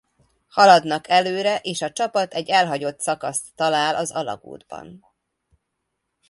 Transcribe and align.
Haladnak 0.47 1.07
előre 1.09 1.57
és 1.59 1.81
a 1.81 1.91
csapat 1.91 2.33
egy 2.33 2.49
elhagyott 2.49 2.99
szakaszt 2.99 3.45
talál 3.55 3.95
az 3.95 4.11
alagútban. 4.11 5.05